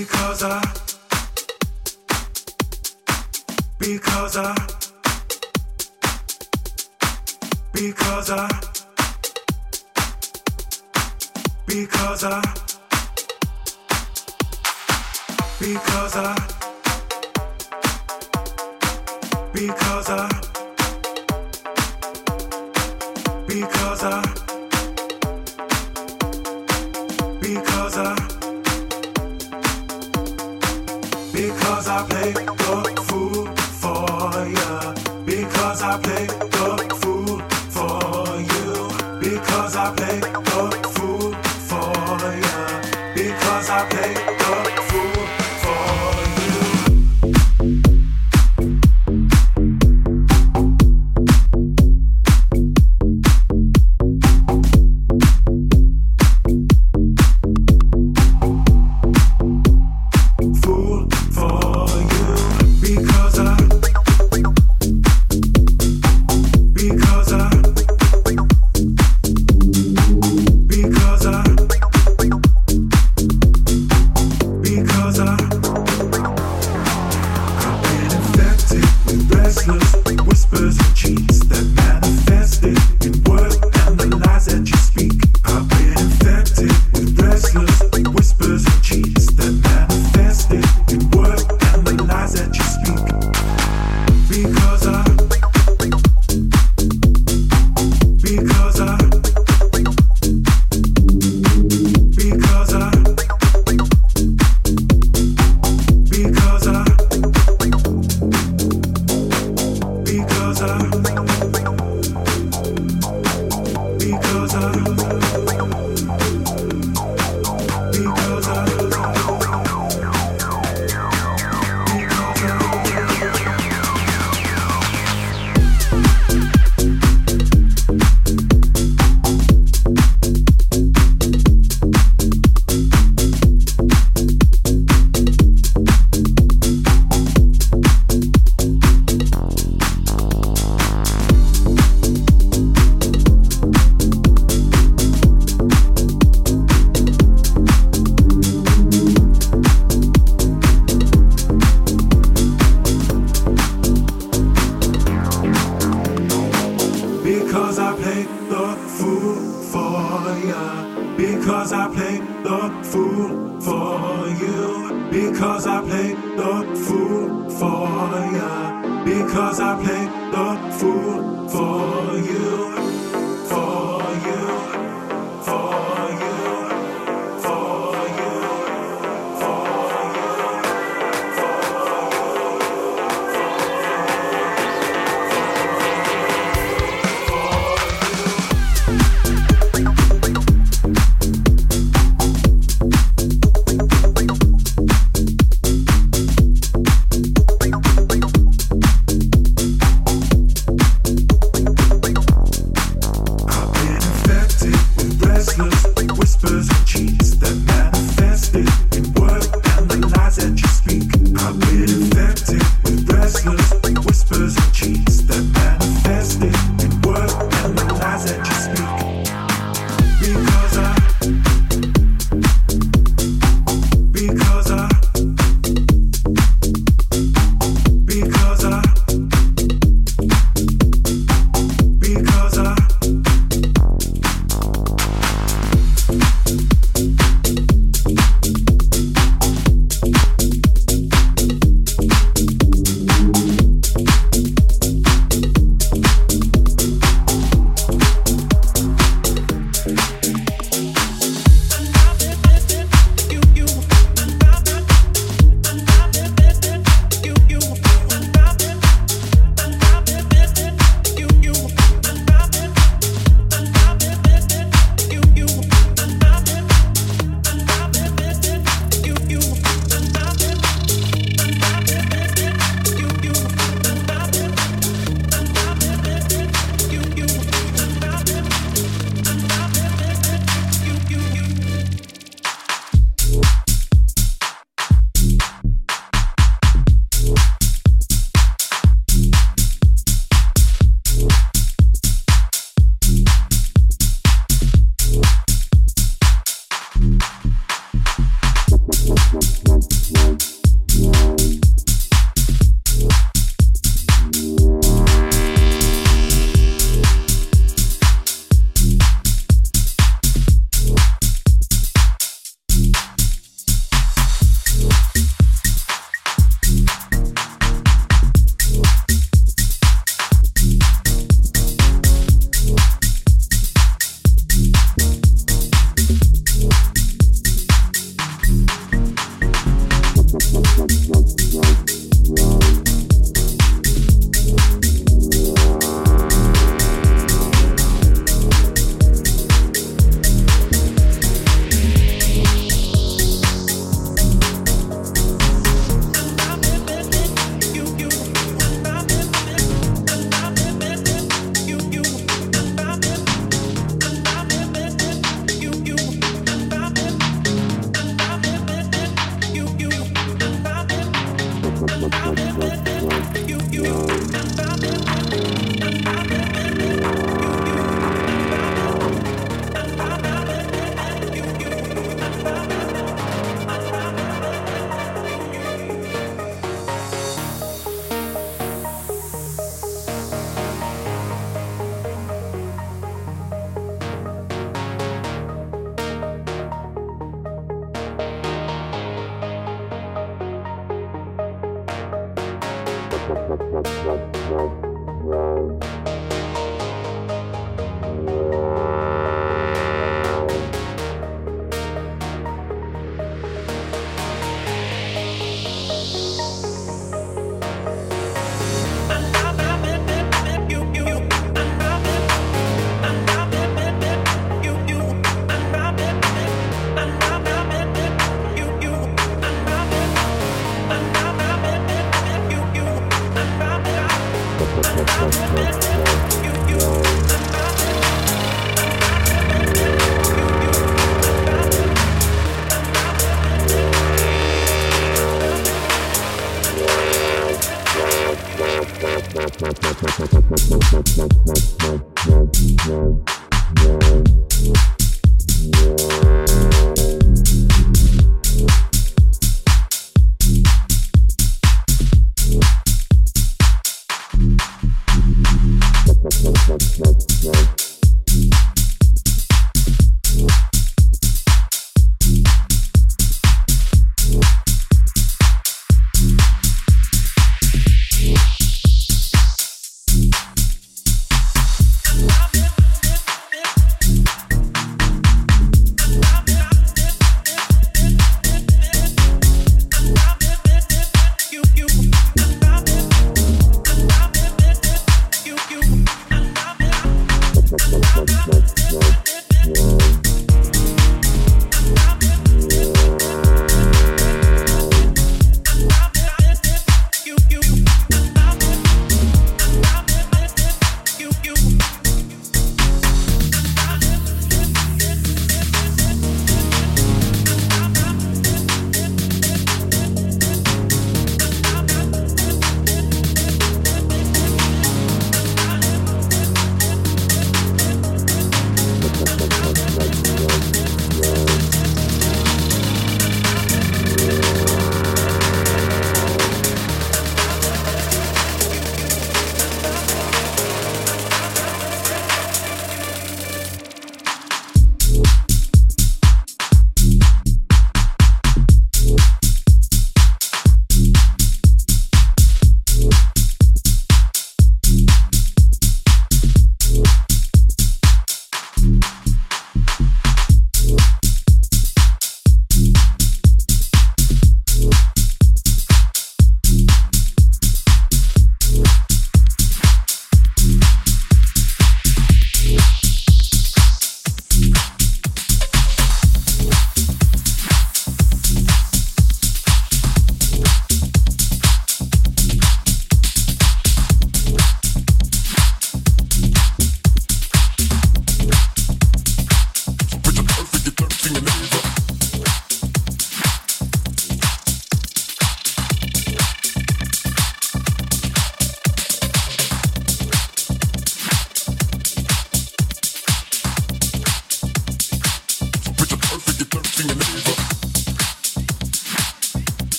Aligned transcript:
Because 0.00 0.42
I. 0.44 0.62
Because 3.78 4.36
I. 4.38 4.54
Because 7.74 8.30
I. 8.30 8.48
Because 11.66 12.24
I. 12.24 12.40
Because 15.58 16.16
I. 16.16 16.34
Because 19.52 20.08
I. 20.08 20.49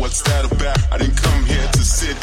What's 0.00 0.22
that 0.22 0.50
about? 0.50 0.78
I 0.90 0.96
didn't 0.96 1.18
come 1.18 1.44
here 1.44 1.68
to 1.72 1.84
sit 1.84 2.16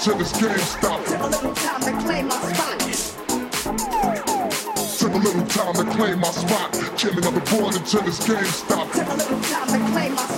until 0.00 0.16
this 0.16 0.32
game 0.40 0.58
stops. 0.58 1.10
Took 1.10 1.18
a 1.18 1.28
little 1.28 1.54
time 1.54 1.80
to 1.80 1.92
claim 2.04 2.28
my 2.28 2.36
spot. 2.36 2.80
Took 4.98 5.12
a 5.12 5.18
little 5.18 5.46
time 5.46 5.74
to 5.74 5.84
claim 5.94 6.20
my 6.20 6.30
spot. 6.30 6.72
Killing 6.96 7.26
up 7.26 7.34
the 7.34 7.40
board 7.50 7.76
until 7.76 8.02
this 8.02 8.26
game 8.26 8.44
stops. 8.44 8.98
Took 8.98 9.08
a 9.08 9.14
little 9.14 9.40
time 9.40 9.66
to 9.68 9.92
claim 9.92 10.14
my 10.14 10.29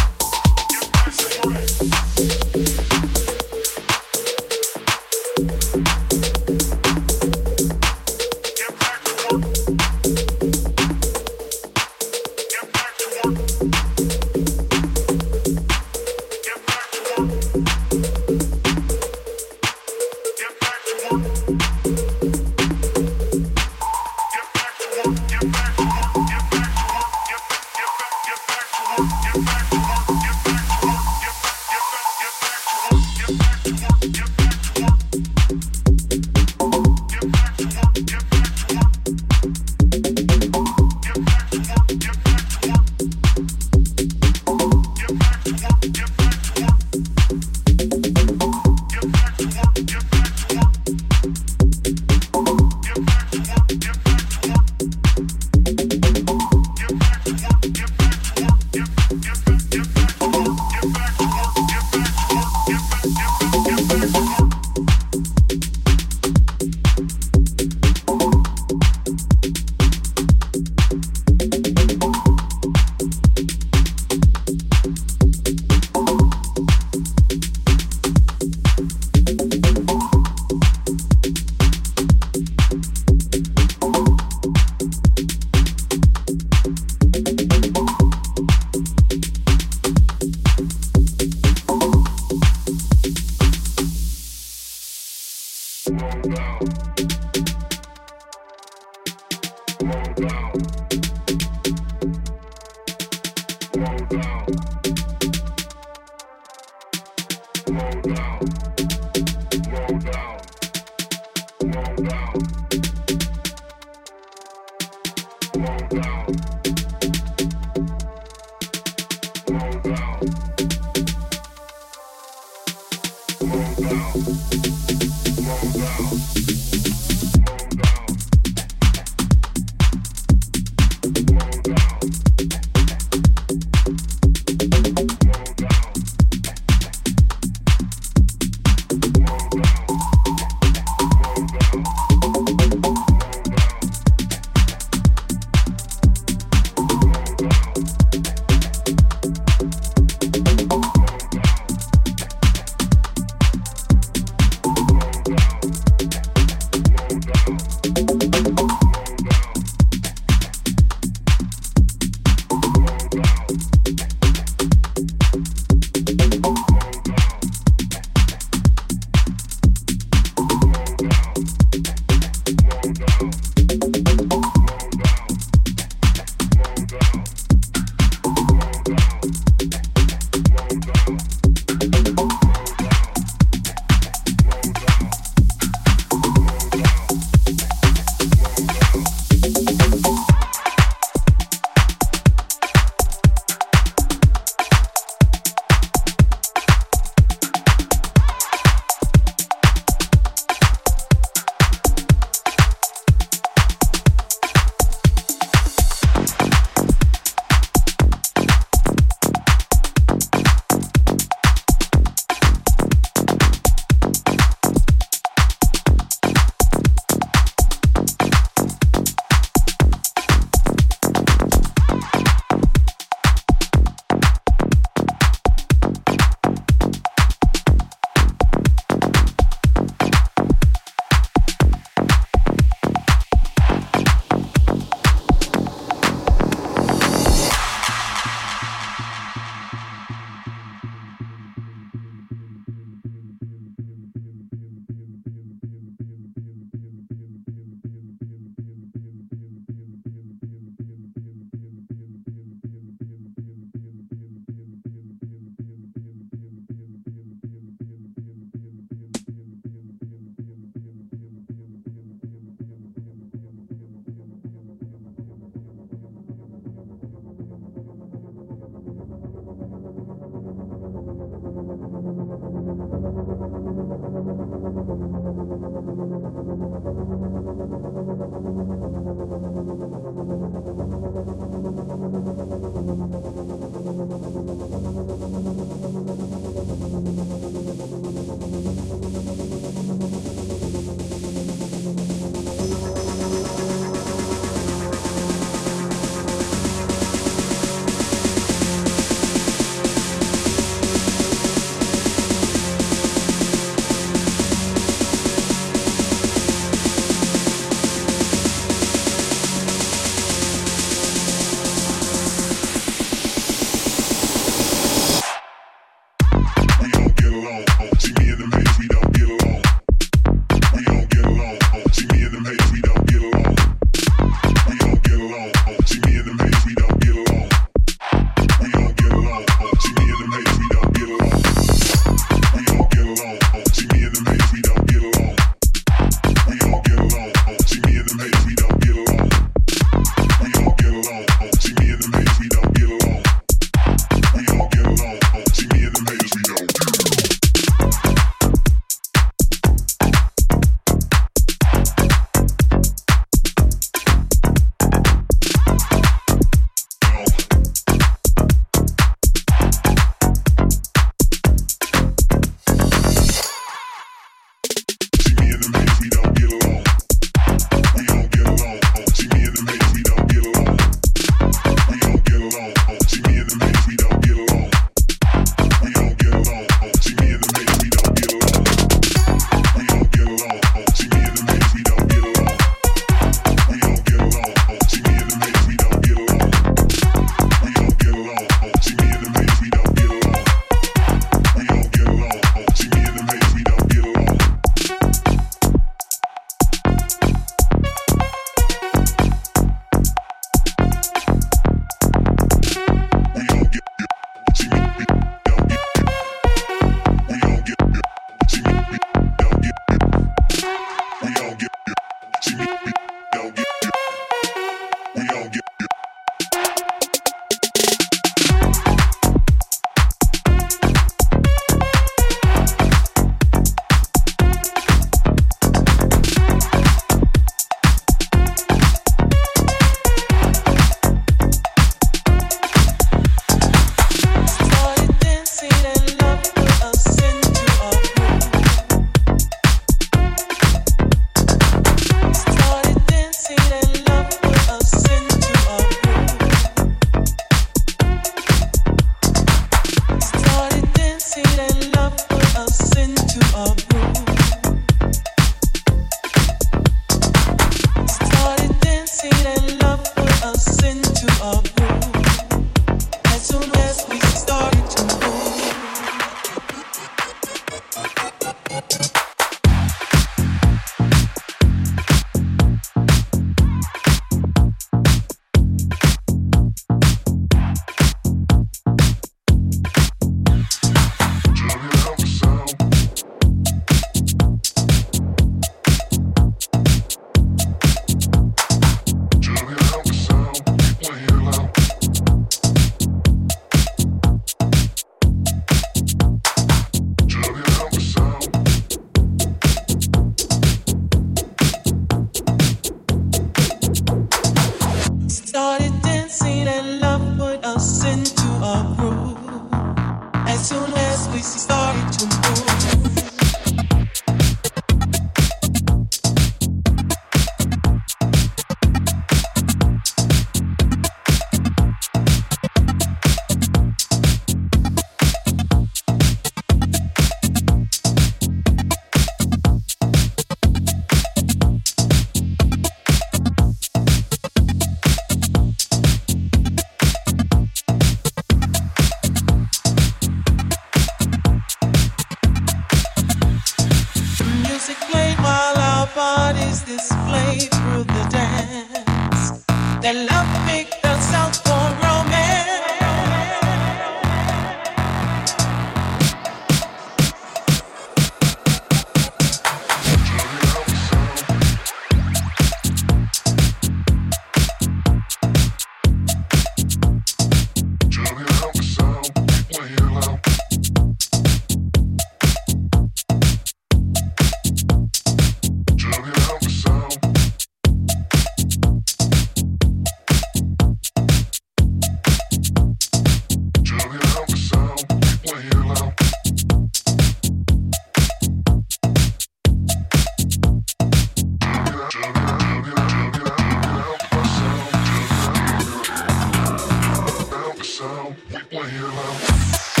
wanna 598.81 598.93
hear 598.93 599.07
loud. 599.09 600.00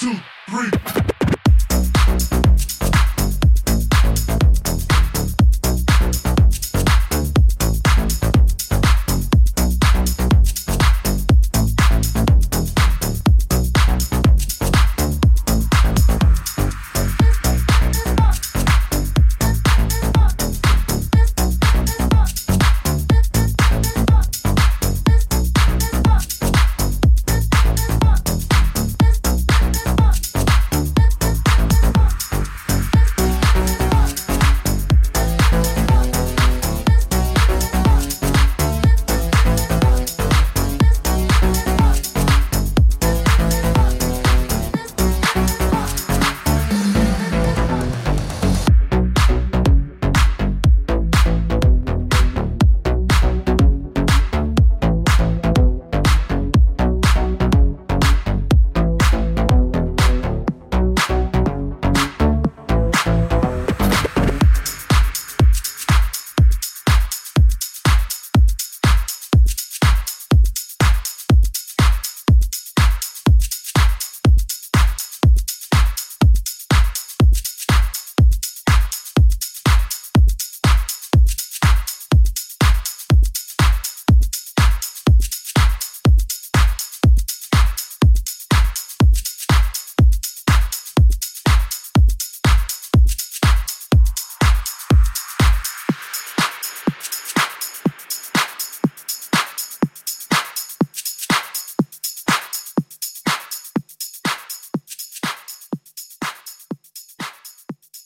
Two, 0.00 0.14
three. 0.48 0.99